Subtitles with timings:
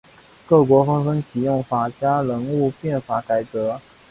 [0.47, 3.79] 各国纷纷启用法家人物变法改革。